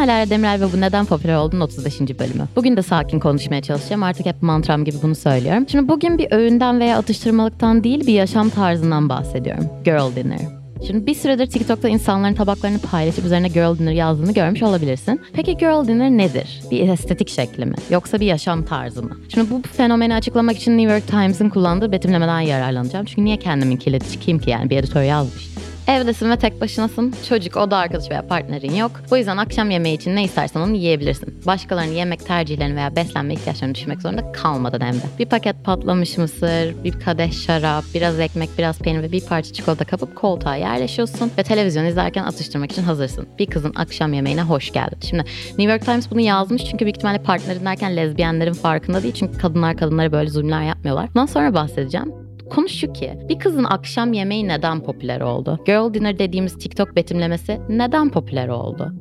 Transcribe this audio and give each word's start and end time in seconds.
Alara 0.00 0.30
Demirel 0.30 0.60
ve 0.60 0.72
bu 0.72 0.80
neden 0.80 1.04
popüler 1.04 1.36
olduğunun 1.36 1.60
35. 1.60 2.00
bölümü. 2.00 2.48
Bugün 2.56 2.76
de 2.76 2.82
sakin 2.82 3.20
konuşmaya 3.20 3.62
çalışacağım. 3.62 4.02
Artık 4.02 4.26
hep 4.26 4.42
mantram 4.42 4.84
gibi 4.84 4.96
bunu 5.02 5.14
söylüyorum. 5.14 5.64
Şimdi 5.68 5.88
bugün 5.88 6.18
bir 6.18 6.32
öğünden 6.32 6.80
veya 6.80 6.98
atıştırmalıktan 6.98 7.84
değil 7.84 8.06
bir 8.06 8.12
yaşam 8.12 8.50
tarzından 8.50 9.08
bahsediyorum. 9.08 9.64
Girl 9.84 10.16
dinner. 10.16 10.40
Şimdi 10.86 11.06
bir 11.06 11.14
süredir 11.14 11.46
TikTok'ta 11.46 11.88
insanların 11.88 12.34
tabaklarını 12.34 12.78
paylaşıp 12.78 13.24
üzerine 13.24 13.48
girl 13.48 13.78
dinner 13.78 13.92
yazdığını 13.92 14.32
görmüş 14.32 14.62
olabilirsin. 14.62 15.20
Peki 15.32 15.56
girl 15.56 15.88
dinner 15.88 16.10
nedir? 16.10 16.60
Bir 16.70 16.88
estetik 16.88 17.28
şekli 17.28 17.66
mi? 17.66 17.74
Yoksa 17.90 18.20
bir 18.20 18.26
yaşam 18.26 18.64
tarzı 18.64 19.02
mı? 19.02 19.16
Şimdi 19.28 19.50
bu 19.50 19.62
fenomeni 19.76 20.14
açıklamak 20.14 20.56
için 20.56 20.78
New 20.78 20.94
York 20.94 21.06
Times'ın 21.06 21.48
kullandığı 21.48 21.92
betimlemeden 21.92 22.40
yararlanacağım. 22.40 23.04
Çünkü 23.04 23.24
niye 23.24 23.36
kendiminkiyle 23.36 23.98
çıkayım 23.98 24.40
ki 24.40 24.50
yani 24.50 24.70
bir 24.70 24.76
editör 24.76 25.02
yazmış. 25.02 25.50
Evdesin 25.90 26.30
ve 26.30 26.36
tek 26.36 26.60
başınasın. 26.60 27.14
Çocuk, 27.28 27.56
oda 27.56 27.76
arkadaş 27.76 28.10
veya 28.10 28.26
partnerin 28.26 28.74
yok. 28.74 28.90
Bu 29.10 29.16
yüzden 29.16 29.36
akşam 29.36 29.70
yemeği 29.70 29.96
için 29.96 30.16
ne 30.16 30.24
istersen 30.24 30.60
onu 30.60 30.76
yiyebilirsin. 30.76 31.42
Başkalarının 31.46 31.92
yemek 31.92 32.26
tercihlerini 32.26 32.76
veya 32.76 32.96
beslenme 32.96 33.34
ihtiyaçlarını 33.34 33.74
düşünmek 33.74 34.02
zorunda 34.02 34.32
kalmadan 34.32 34.80
hem 34.80 34.94
de. 34.94 35.02
Bir 35.18 35.26
paket 35.26 35.64
patlamış 35.64 36.18
mısır, 36.18 36.84
bir 36.84 37.00
kadeh 37.00 37.32
şarap, 37.32 37.84
biraz 37.94 38.20
ekmek, 38.20 38.50
biraz 38.58 38.78
peynir 38.78 39.02
ve 39.02 39.12
bir 39.12 39.26
parça 39.26 39.52
çikolata 39.52 39.84
kapıp 39.84 40.16
koltuğa 40.16 40.56
yerleşiyorsun 40.56 41.30
ve 41.38 41.42
televizyon 41.42 41.84
izlerken 41.84 42.24
atıştırmak 42.24 42.72
için 42.72 42.82
hazırsın. 42.82 43.28
Bir 43.38 43.46
kızın 43.46 43.72
akşam 43.76 44.12
yemeğine 44.12 44.42
hoş 44.42 44.72
geldin. 44.72 44.98
Şimdi 45.00 45.24
New 45.48 45.72
York 45.72 45.84
Times 45.84 46.10
bunu 46.10 46.20
yazmış 46.20 46.64
çünkü 46.64 46.84
büyük 46.84 46.96
ihtimalle 46.96 47.22
partnerin 47.22 47.64
derken 47.64 47.96
lezbiyenlerin 47.96 48.52
farkında 48.52 49.02
değil. 49.02 49.14
Çünkü 49.14 49.38
kadınlar 49.38 49.76
kadınlara 49.76 50.12
böyle 50.12 50.30
zulümler 50.30 50.62
yapmıyorlar. 50.62 51.08
Bundan 51.08 51.26
sonra 51.26 51.54
bahsedeceğim. 51.54 52.29
Konu 52.50 52.68
şu 52.68 52.92
ki 52.92 53.18
bir 53.28 53.38
kızın 53.38 53.64
akşam 53.64 54.12
yemeği 54.12 54.48
neden 54.48 54.82
popüler 54.82 55.20
oldu? 55.20 55.58
Girl 55.66 55.94
dinner 55.94 56.18
dediğimiz 56.18 56.58
TikTok 56.58 56.96
betimlemesi 56.96 57.60
neden 57.68 58.10
popüler 58.10 58.48
oldu? 58.48 58.92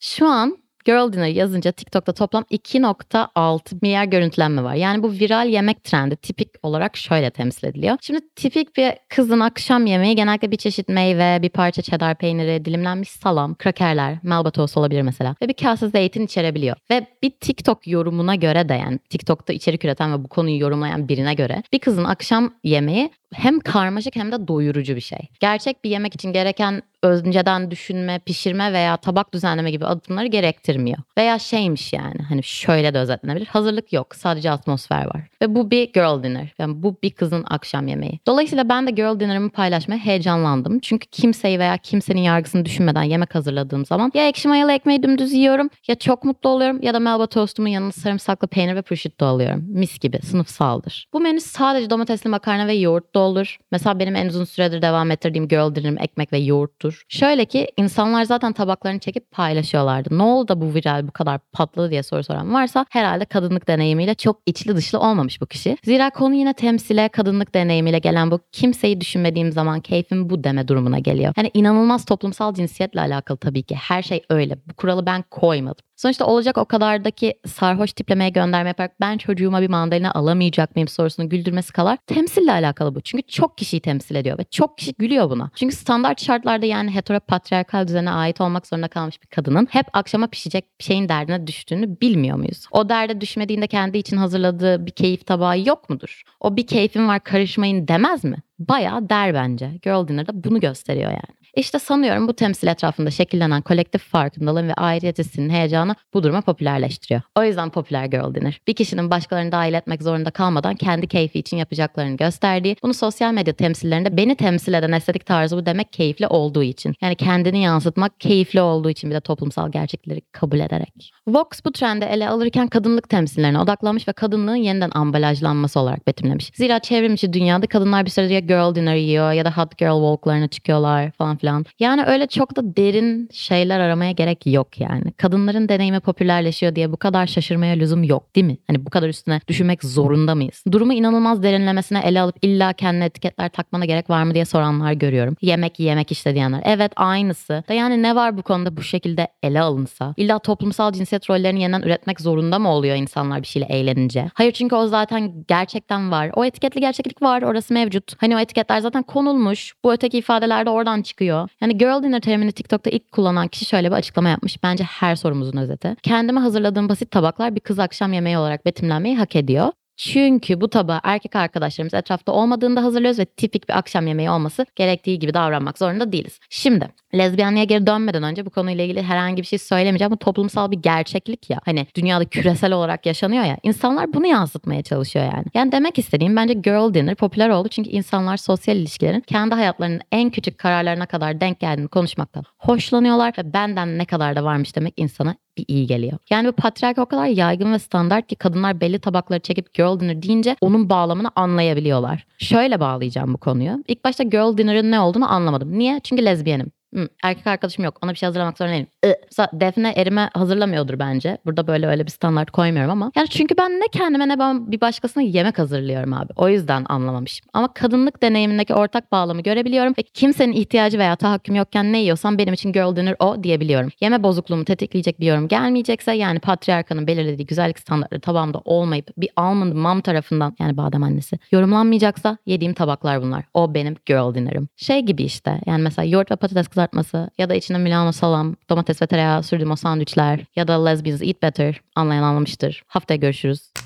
Şu 0.00 0.26
an 0.26 0.56
Girl 0.86 1.12
Dinner 1.12 1.26
yazınca 1.26 1.72
TikTok'ta 1.72 2.12
toplam 2.12 2.44
2.6 2.50 3.78
milyar 3.82 4.04
görüntülenme 4.04 4.62
var. 4.62 4.74
Yani 4.74 5.02
bu 5.02 5.12
viral 5.12 5.48
yemek 5.48 5.84
trendi 5.84 6.16
tipik 6.16 6.48
olarak 6.62 6.96
şöyle 6.96 7.30
temsil 7.30 7.66
ediliyor. 7.66 7.96
Şimdi 8.00 8.20
tipik 8.36 8.76
bir 8.76 8.92
kızın 9.08 9.40
akşam 9.40 9.86
yemeği 9.86 10.16
genellikle 10.16 10.50
bir 10.50 10.56
çeşit 10.56 10.88
meyve, 10.88 11.42
bir 11.42 11.48
parça 11.48 11.82
cheddar 11.82 12.14
peyniri, 12.14 12.64
dilimlenmiş 12.64 13.08
salam, 13.08 13.54
krakerler, 13.54 14.18
melba 14.22 14.50
tost 14.50 14.76
olabilir 14.76 15.02
mesela 15.02 15.34
ve 15.42 15.48
bir 15.48 15.54
kase 15.54 15.88
zeytin 15.88 16.24
içerebiliyor. 16.24 16.76
Ve 16.90 17.06
bir 17.22 17.30
TikTok 17.30 17.86
yorumuna 17.86 18.34
göre 18.34 18.68
de 18.68 18.74
yani 18.74 18.98
TikTok'ta 18.98 19.52
içerik 19.52 19.84
üreten 19.84 20.12
ve 20.12 20.24
bu 20.24 20.28
konuyu 20.28 20.60
yorumlayan 20.60 21.08
birine 21.08 21.34
göre 21.34 21.62
bir 21.72 21.78
kızın 21.78 22.04
akşam 22.04 22.54
yemeği 22.64 23.10
hem 23.34 23.60
karmaşık 23.60 24.16
hem 24.16 24.32
de 24.32 24.48
doyurucu 24.48 24.96
bir 24.96 25.00
şey. 25.00 25.18
Gerçek 25.40 25.84
bir 25.84 25.90
yemek 25.90 26.14
için 26.14 26.32
gereken 26.32 26.82
önceden 27.02 27.70
düşünme, 27.70 28.18
pişirme 28.18 28.72
veya 28.72 28.96
tabak 28.96 29.34
düzenleme 29.34 29.70
gibi 29.70 29.86
adımları 29.86 30.26
gerektirmiyor. 30.26 30.98
Veya 31.18 31.38
şeymiş 31.38 31.92
yani 31.92 32.22
hani 32.28 32.42
şöyle 32.42 32.94
de 32.94 32.98
özetlenebilir. 32.98 33.46
Hazırlık 33.46 33.92
yok 33.92 34.14
sadece 34.14 34.50
atmosfer 34.50 35.06
var. 35.06 35.20
Ve 35.42 35.54
bu 35.54 35.70
bir 35.70 35.92
girl 35.92 36.22
dinner. 36.22 36.54
Yani 36.58 36.82
bu 36.82 36.96
bir 37.02 37.10
kızın 37.10 37.44
akşam 37.50 37.88
yemeği. 37.88 38.20
Dolayısıyla 38.26 38.68
ben 38.68 38.86
de 38.86 38.90
girl 38.90 39.20
dinner'ımı 39.20 39.50
paylaşmaya 39.50 39.98
heyecanlandım. 39.98 40.78
Çünkü 40.78 41.06
kimseyi 41.06 41.58
veya 41.58 41.76
kimsenin 41.76 42.20
yargısını 42.20 42.64
düşünmeden 42.64 43.02
yemek 43.02 43.34
hazırladığım 43.34 43.86
zaman 43.86 44.10
ya 44.14 44.28
ekşi 44.28 44.48
mayalı 44.48 44.72
ekmeği 44.72 45.02
dümdüz 45.02 45.32
yiyorum 45.32 45.70
ya 45.88 45.94
çok 45.94 46.24
mutlu 46.24 46.50
oluyorum 46.50 46.82
ya 46.82 46.94
da 46.94 47.00
melba 47.00 47.26
tostumun 47.26 47.68
yanına 47.68 47.92
sarımsaklı 47.92 48.48
peynir 48.48 48.74
ve 48.74 48.82
prosciutto 48.82 49.26
alıyorum. 49.26 49.64
Mis 49.68 49.98
gibi 49.98 50.18
sınıfsaldır. 50.22 51.06
Bu 51.12 51.20
menü 51.20 51.40
sadece 51.40 51.90
domatesli 51.90 52.30
makarna 52.30 52.66
ve 52.66 52.72
yoğurt 52.72 53.14
da 53.16 53.20
olur. 53.20 53.56
Mesela 53.72 53.98
benim 53.98 54.16
en 54.16 54.28
uzun 54.28 54.44
süredir 54.44 54.82
devam 54.82 55.10
ettirdiğim 55.10 55.48
girl 55.48 55.74
dinner'ım 55.74 55.98
ekmek 55.98 56.32
ve 56.32 56.38
yoğurttur. 56.38 57.02
Şöyle 57.08 57.44
ki 57.44 57.68
insanlar 57.76 58.24
zaten 58.24 58.52
tabaklarını 58.52 58.98
çekip 58.98 59.30
paylaşıyorlardı. 59.30 60.18
Ne 60.18 60.22
oldu 60.22 60.48
da 60.48 60.60
bu 60.60 60.74
viral 60.74 61.08
bu 61.08 61.12
kadar 61.12 61.38
patladı 61.52 61.90
diye 61.90 62.02
soru 62.02 62.24
soran 62.24 62.54
varsa 62.54 62.86
herhalde 62.90 63.24
kadınlık 63.24 63.68
deneyimiyle 63.68 64.14
çok 64.14 64.40
içli 64.46 64.76
dışlı 64.76 65.00
olmamış 65.00 65.40
bu 65.40 65.46
kişi. 65.46 65.76
Zira 65.84 66.10
konu 66.10 66.34
yine 66.34 66.52
temsile 66.52 67.08
kadınlık 67.08 67.54
deneyimiyle 67.54 67.98
gelen 67.98 68.30
bu 68.30 68.40
kimseyi 68.52 69.00
düşünmediğim 69.00 69.52
zaman 69.52 69.80
keyfim 69.80 70.30
bu 70.30 70.44
deme 70.44 70.68
durumuna 70.68 70.98
geliyor. 70.98 71.34
Yani 71.36 71.50
inanılmaz 71.54 72.04
toplumsal 72.04 72.54
cinsiyetle 72.54 73.00
alakalı 73.00 73.38
tabii 73.38 73.62
ki. 73.62 73.74
Her 73.74 74.02
şey 74.02 74.22
öyle. 74.30 74.56
Bu 74.68 74.74
kuralı 74.74 75.06
ben 75.06 75.24
koymadım. 75.30 75.85
Sonuçta 75.96 76.26
olacak 76.26 76.58
o 76.58 76.64
kadardaki 76.64 77.34
sarhoş 77.46 77.92
tiplemeye 77.92 78.30
gönderme 78.30 78.68
yaparak 78.68 79.00
ben 79.00 79.18
çocuğuma 79.18 79.62
bir 79.62 79.68
mandalina 79.68 80.12
alamayacak 80.12 80.76
mıyım 80.76 80.88
sorusunu 80.88 81.28
güldürmesi 81.28 81.72
kadar 81.72 81.96
temsille 81.96 82.52
alakalı 82.52 82.94
bu. 82.94 83.00
Çünkü 83.00 83.22
çok 83.22 83.58
kişiyi 83.58 83.80
temsil 83.80 84.14
ediyor 84.14 84.38
ve 84.38 84.44
çok 84.50 84.78
kişi 84.78 84.94
gülüyor 84.98 85.30
buna. 85.30 85.50
Çünkü 85.54 85.76
standart 85.76 86.22
şartlarda 86.22 86.66
yani 86.66 86.94
heteropatriarkal 86.94 87.88
düzene 87.88 88.10
ait 88.10 88.40
olmak 88.40 88.66
zorunda 88.66 88.88
kalmış 88.88 89.22
bir 89.22 89.26
kadının 89.26 89.68
hep 89.70 89.86
akşama 89.92 90.26
pişecek 90.26 90.64
şeyin 90.78 91.08
derdine 91.08 91.46
düştüğünü 91.46 92.00
bilmiyor 92.00 92.36
muyuz? 92.36 92.66
O 92.70 92.88
derde 92.88 93.20
düşmediğinde 93.20 93.66
kendi 93.66 93.98
için 93.98 94.16
hazırladığı 94.16 94.86
bir 94.86 94.90
keyif 94.90 95.26
tabağı 95.26 95.60
yok 95.60 95.90
mudur? 95.90 96.22
O 96.40 96.56
bir 96.56 96.66
keyfim 96.66 97.08
var 97.08 97.20
karışmayın 97.20 97.88
demez 97.88 98.24
mi? 98.24 98.36
Bayağı 98.58 99.08
der 99.08 99.34
bence. 99.34 99.70
Girl 99.82 100.08
Dinner'da 100.08 100.44
bunu 100.44 100.60
gösteriyor 100.60 101.10
yani. 101.10 101.36
İşte 101.56 101.78
sanıyorum 101.78 102.28
bu 102.28 102.34
temsil 102.34 102.68
etrafında 102.68 103.10
şekillenen 103.10 103.62
kolektif 103.62 104.02
farkındalığın 104.02 104.68
ve 104.68 104.74
aidiyet 104.74 105.18
hissinin 105.18 105.50
heyecanı 105.50 105.94
bu 106.14 106.22
durumu 106.22 106.42
popülerleştiriyor. 106.42 107.20
O 107.38 107.44
yüzden 107.44 107.70
popüler 107.70 108.04
girl 108.04 108.34
dinner. 108.34 108.60
Bir 108.66 108.74
kişinin 108.74 109.10
başkalarını 109.10 109.52
dahil 109.52 109.74
etmek 109.74 110.02
zorunda 110.02 110.30
kalmadan 110.30 110.74
kendi 110.74 111.06
keyfi 111.06 111.38
için 111.38 111.56
yapacaklarını 111.56 112.16
gösterdiği, 112.16 112.76
bunu 112.82 112.94
sosyal 112.94 113.32
medya 113.32 113.52
temsillerinde 113.54 114.16
beni 114.16 114.34
temsil 114.34 114.74
eden 114.74 114.92
estetik 114.92 115.26
tarzı 115.26 115.56
bu 115.56 115.66
demek 115.66 115.92
keyifli 115.92 116.26
olduğu 116.26 116.62
için. 116.62 116.94
Yani 117.00 117.14
kendini 117.14 117.62
yansıtmak 117.62 118.20
keyifli 118.20 118.60
olduğu 118.60 118.90
için 118.90 119.10
bir 119.10 119.14
de 119.14 119.20
toplumsal 119.20 119.72
gerçekleri 119.72 120.20
kabul 120.32 120.60
ederek. 120.60 121.12
Vox 121.26 121.46
bu 121.64 121.72
trendi 121.72 122.04
ele 122.04 122.28
alırken 122.28 122.66
kadınlık 122.66 123.08
temsillerine 123.08 123.58
odaklanmış 123.58 124.08
ve 124.08 124.12
kadınlığın 124.12 124.56
yeniden 124.56 124.90
ambalajlanması 124.94 125.80
olarak 125.80 126.06
betimlemiş. 126.06 126.50
Zira 126.54 126.78
çevrimiçi 126.78 127.32
dünyada 127.32 127.66
kadınlar 127.66 128.04
bir 128.04 128.10
süredir 128.10 128.45
girl 128.48 128.74
dinner 128.74 128.94
yiyor 128.94 129.32
ya 129.32 129.44
da 129.44 129.56
hot 129.56 129.78
girl 129.78 130.00
walklarına 130.00 130.48
çıkıyorlar 130.48 131.10
falan 131.10 131.36
filan. 131.36 131.64
Yani 131.80 132.04
öyle 132.06 132.26
çok 132.26 132.56
da 132.56 132.76
derin 132.76 133.28
şeyler 133.32 133.80
aramaya 133.80 134.12
gerek 134.12 134.46
yok 134.46 134.80
yani. 134.80 135.12
Kadınların 135.12 135.68
deneyimi 135.68 136.00
popülerleşiyor 136.00 136.74
diye 136.74 136.92
bu 136.92 136.96
kadar 136.96 137.26
şaşırmaya 137.26 137.74
lüzum 137.74 138.04
yok 138.04 138.36
değil 138.36 138.46
mi? 138.46 138.58
Hani 138.66 138.86
bu 138.86 138.90
kadar 138.90 139.08
üstüne 139.08 139.40
düşünmek 139.48 139.84
zorunda 139.84 140.34
mıyız? 140.34 140.64
Durumu 140.72 140.92
inanılmaz 140.92 141.42
derinlemesine 141.42 142.00
ele 142.04 142.20
alıp 142.20 142.36
illa 142.42 142.72
kendine 142.72 143.04
etiketler 143.04 143.48
takmana 143.48 143.84
gerek 143.84 144.10
var 144.10 144.22
mı 144.22 144.34
diye 144.34 144.44
soranlar 144.44 144.92
görüyorum. 144.92 145.36
Yemek 145.42 145.80
yemek 145.80 146.12
işte 146.12 146.34
diyenler. 146.34 146.62
Evet 146.64 146.92
aynısı. 146.96 147.64
Da 147.68 147.72
yani 147.72 148.02
ne 148.02 148.14
var 148.14 148.36
bu 148.36 148.42
konuda 148.42 148.76
bu 148.76 148.82
şekilde 148.82 149.28
ele 149.42 149.60
alınsa? 149.60 150.14
İlla 150.16 150.38
toplumsal 150.38 150.92
cinsiyet 150.92 151.30
rollerini 151.30 151.62
yeniden 151.62 151.82
üretmek 151.82 152.20
zorunda 152.20 152.58
mı 152.58 152.68
oluyor 152.68 152.96
insanlar 152.96 153.42
bir 153.42 153.46
şeyle 153.46 153.66
eğlenince? 153.66 154.30
Hayır 154.34 154.52
çünkü 154.52 154.74
o 154.74 154.86
zaten 154.86 155.44
gerçekten 155.48 156.10
var. 156.10 156.30
O 156.34 156.44
etiketli 156.44 156.80
gerçeklik 156.80 157.22
var. 157.22 157.42
Orası 157.42 157.74
mevcut. 157.74 158.22
Hani 158.22 158.35
o 158.36 158.38
etiketler 158.38 158.80
zaten 158.80 159.02
konulmuş. 159.02 159.74
Bu 159.84 159.92
öteki 159.92 160.18
ifadeler 160.18 160.66
de 160.66 160.70
oradan 160.70 161.02
çıkıyor. 161.02 161.48
Yani 161.60 161.78
girl 161.78 162.02
dinner 162.02 162.20
terimini 162.20 162.52
TikTok'ta 162.52 162.90
ilk 162.90 163.12
kullanan 163.12 163.48
kişi 163.48 163.64
şöyle 163.64 163.90
bir 163.90 163.96
açıklama 163.96 164.28
yapmış. 164.28 164.62
Bence 164.62 164.84
her 164.84 165.16
sorumuzun 165.16 165.58
özeti. 165.58 165.96
Kendime 166.02 166.40
hazırladığım 166.40 166.88
basit 166.88 167.10
tabaklar 167.10 167.54
bir 167.54 167.60
kız 167.60 167.78
akşam 167.78 168.12
yemeği 168.12 168.38
olarak 168.38 168.66
betimlenmeyi 168.66 169.18
hak 169.18 169.36
ediyor. 169.36 169.72
Çünkü 169.96 170.60
bu 170.60 170.70
tabağı 170.70 171.00
erkek 171.02 171.36
arkadaşlarımız 171.36 171.94
etrafta 171.94 172.32
olmadığında 172.32 172.82
hazırlıyoruz 172.82 173.18
ve 173.18 173.24
tipik 173.24 173.68
bir 173.68 173.78
akşam 173.78 174.06
yemeği 174.06 174.30
olması 174.30 174.66
gerektiği 174.76 175.18
gibi 175.18 175.34
davranmak 175.34 175.78
zorunda 175.78 176.12
değiliz. 176.12 176.40
Şimdi 176.50 176.88
lezbiyenliğe 177.14 177.64
geri 177.64 177.86
dönmeden 177.86 178.22
önce 178.22 178.46
bu 178.46 178.50
konuyla 178.50 178.84
ilgili 178.84 179.02
herhangi 179.02 179.42
bir 179.42 179.46
şey 179.46 179.58
söylemeyeceğim. 179.58 180.10
Bu 180.10 180.16
toplumsal 180.16 180.70
bir 180.70 180.76
gerçeklik 180.76 181.50
ya. 181.50 181.58
Hani 181.64 181.86
dünyada 181.94 182.24
küresel 182.24 182.72
olarak 182.72 183.06
yaşanıyor 183.06 183.44
ya. 183.44 183.56
İnsanlar 183.62 184.12
bunu 184.12 184.26
yansıtmaya 184.26 184.82
çalışıyor 184.82 185.24
yani. 185.24 185.44
Yani 185.54 185.72
demek 185.72 185.98
istediğim 185.98 186.36
bence 186.36 186.54
girl 186.54 186.94
dinner 186.94 187.14
popüler 187.14 187.48
oldu. 187.48 187.68
Çünkü 187.68 187.90
insanlar 187.90 188.36
sosyal 188.36 188.76
ilişkilerin 188.76 189.20
kendi 189.20 189.54
hayatlarının 189.54 190.00
en 190.12 190.30
küçük 190.30 190.58
kararlarına 190.58 191.06
kadar 191.06 191.40
denk 191.40 191.60
geldiğini 191.60 191.88
konuşmaktan 191.88 192.44
hoşlanıyorlar 192.58 193.34
ve 193.38 193.52
benden 193.52 193.98
ne 193.98 194.04
kadar 194.04 194.36
da 194.36 194.44
varmış 194.44 194.76
demek 194.76 194.94
insana 194.96 195.36
bir 195.58 195.64
iyi 195.68 195.86
geliyor. 195.86 196.18
Yani 196.30 196.48
bu 196.48 196.52
patriarki 196.52 197.00
o 197.00 197.06
kadar 197.06 197.26
yaygın 197.26 197.72
ve 197.72 197.78
standart 197.78 198.26
ki 198.26 198.36
kadınlar 198.36 198.80
belli 198.80 198.98
tabakları 198.98 199.40
çekip 199.40 199.74
girl 199.74 200.00
dinner 200.00 200.22
deyince 200.22 200.56
onun 200.60 200.90
bağlamını 200.90 201.30
anlayabiliyorlar. 201.36 202.26
Şöyle 202.38 202.80
bağlayacağım 202.80 203.34
bu 203.34 203.38
konuyu. 203.38 203.84
İlk 203.88 204.04
başta 204.04 204.24
girl 204.24 204.56
dinner'ın 204.56 204.90
ne 204.90 205.00
olduğunu 205.00 205.32
anlamadım. 205.32 205.78
Niye? 205.78 206.00
Çünkü 206.04 206.24
lezbiyenim. 206.24 206.75
Erkek 207.22 207.46
arkadaşım 207.46 207.84
yok. 207.84 207.98
Ona 208.04 208.10
bir 208.10 208.16
şey 208.16 208.26
hazırlamak 208.26 208.58
zorunda 208.58 208.74
değilim. 208.74 208.86
Mesela 209.24 209.50
Defne 209.52 209.92
erime 209.96 210.30
hazırlamıyordur 210.34 210.98
bence. 210.98 211.38
Burada 211.46 211.66
böyle 211.66 211.86
öyle 211.86 212.06
bir 212.06 212.10
standart 212.10 212.50
koymuyorum 212.50 212.90
ama. 212.90 213.12
Yani 213.16 213.28
çünkü 213.28 213.56
ben 213.58 213.70
ne 213.70 213.84
kendime 213.92 214.28
ne 214.28 214.38
ben 214.38 214.72
bir 214.72 214.80
başkasına 214.80 215.22
yemek 215.22 215.58
hazırlıyorum 215.58 216.12
abi. 216.12 216.32
O 216.36 216.48
yüzden 216.48 216.86
anlamamışım. 216.88 217.46
Ama 217.52 217.74
kadınlık 217.74 218.22
deneyimindeki 218.22 218.74
ortak 218.74 219.12
bağlamı 219.12 219.40
görebiliyorum 219.40 219.94
ve 219.98 220.02
kimsenin 220.02 220.52
ihtiyacı 220.52 220.98
veya 220.98 221.16
tahakküm 221.16 221.54
yokken 221.54 221.92
ne 221.92 221.98
yiyorsam 221.98 222.38
benim 222.38 222.54
için 222.54 222.72
girl 222.72 222.96
dinner 222.96 223.16
o 223.18 223.42
diyebiliyorum. 223.42 223.90
Yeme 224.00 224.22
bozukluğumu 224.22 224.64
tetikleyecek 224.64 225.20
bir 225.20 225.26
yorum 225.26 225.48
gelmeyecekse 225.48 226.12
yani 226.12 226.38
patriarkanın 226.38 227.06
belirlediği 227.06 227.46
güzellik 227.46 227.78
standartları 227.78 228.20
tabağımda 228.20 228.60
olmayıp 228.64 229.10
bir 229.16 229.30
almond 229.36 229.72
mom 229.72 230.00
tarafından 230.00 230.56
yani 230.58 230.76
badem 230.76 231.02
annesi 231.02 231.38
yorumlanmayacaksa 231.52 232.38
yediğim 232.46 232.74
tabaklar 232.74 233.22
bunlar. 233.22 233.44
O 233.54 233.74
benim 233.74 233.96
girl 234.06 234.34
dinner'ım. 234.34 234.68
Şey 234.76 235.00
gibi 235.00 235.22
işte 235.22 235.60
yani 235.66 235.82
mesela 235.82 236.06
yoğurt 236.06 236.30
ve 236.30 236.36
patates 236.36 236.68
kızartması 236.86 237.30
ya 237.38 237.48
da 237.48 237.54
içine 237.54 237.78
Milano 237.78 238.12
salam, 238.12 238.56
domates 238.70 239.02
ve 239.02 239.06
tereyağı 239.06 239.42
sürdüğüm 239.42 239.70
o 239.70 239.76
sandviçler 239.76 240.40
ya 240.56 240.68
da 240.68 240.84
lesbians 240.84 241.22
eat 241.22 241.42
better 241.42 241.80
anlayan 241.94 242.22
anlamıştır. 242.22 242.82
Haftaya 242.86 243.16
görüşürüz. 243.16 243.85